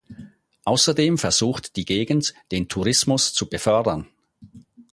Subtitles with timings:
[0.65, 4.07] Außerdem versucht die Gegend, den Tourismus zu befördern.